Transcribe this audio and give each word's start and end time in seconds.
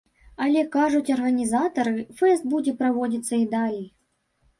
Але, 0.43 0.61
кажуць 0.75 1.11
арганізатары, 1.15 1.93
фэст 2.21 2.47
будзе 2.55 2.73
праводзіцца 2.81 3.33
і 3.43 3.45
далей. 3.53 3.85